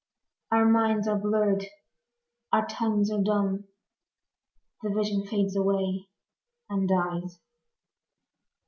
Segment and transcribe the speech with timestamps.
[0.51, 1.67] Our minds are blurred,
[2.51, 3.65] our tongues are dumb,
[4.81, 6.07] The vision fades away
[6.67, 7.39] and dies.